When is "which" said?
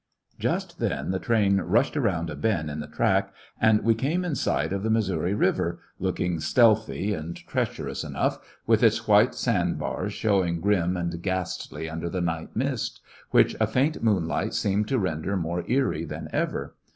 13.29-13.55